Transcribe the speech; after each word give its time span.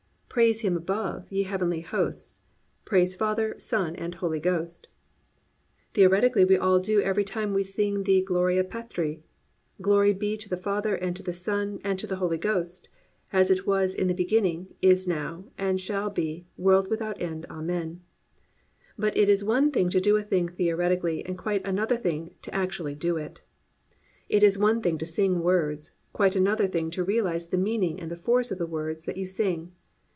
Praise 0.33 0.61
Him 0.61 0.77
above, 0.77 1.29
ye 1.29 1.43
heavenly 1.43 1.81
hosts, 1.81 2.39
Praise 2.85 3.15
Father, 3.15 3.53
Son 3.59 3.97
and 3.97 4.15
Holy 4.15 4.39
Ghost." 4.39 4.87
Theoretically 5.93 6.45
we 6.45 6.55
all 6.55 6.79
do 6.79 7.01
every 7.01 7.25
time 7.25 7.53
we 7.53 7.63
sing 7.63 8.03
the 8.03 8.21
Gloria 8.23 8.63
Patri: 8.63 9.21
"Glory 9.81 10.13
be 10.13 10.37
to 10.37 10.47
the 10.47 10.55
Father 10.55 10.95
and 10.95 11.17
to 11.17 11.21
the 11.21 11.33
Son 11.33 11.81
and 11.83 11.99
to 11.99 12.07
the 12.07 12.15
Holy 12.15 12.37
Ghost. 12.37 12.87
As 13.33 13.51
it 13.51 13.67
was 13.67 13.93
in 13.93 14.07
the 14.07 14.13
beginning, 14.13 14.73
is 14.81 15.05
now, 15.05 15.43
and 15.57 15.71
ever 15.77 15.79
shall 15.79 16.09
be, 16.09 16.45
world 16.55 16.89
without 16.89 17.21
end. 17.21 17.45
Amen." 17.49 17.99
But 18.97 19.17
it 19.17 19.27
is 19.27 19.43
one 19.43 19.69
thing 19.69 19.89
to 19.89 19.99
do 19.99 20.15
a 20.15 20.23
thing 20.23 20.47
theoretically 20.47 21.25
and 21.25 21.37
quite 21.37 21.65
another 21.67 21.97
thing 21.97 22.35
to 22.43 22.55
actually 22.55 22.95
do 22.95 23.17
it. 23.17 23.41
It 24.29 24.43
is 24.43 24.57
one 24.57 24.81
thing 24.81 24.97
to 24.99 25.05
sing 25.05 25.41
words, 25.43 25.91
quite 26.13 26.37
another 26.37 26.67
thing 26.67 26.89
to 26.91 27.03
realise 27.03 27.47
the 27.47 27.57
meaning 27.57 27.99
and 27.99 28.09
the 28.09 28.15
force 28.15 28.49
of 28.49 28.59
the 28.59 28.65
words 28.65 29.03
that 29.03 29.17
you 29.17 29.25
sing. 29.25 29.73